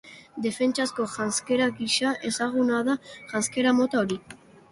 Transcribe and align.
Defentsazko 0.43 1.05
janzkera 1.15 1.67
gisa 1.81 2.13
ezaguna 2.31 2.81
da 2.87 2.97
janzkera 3.35 3.77
mota 3.83 4.01
hori. 4.05 4.21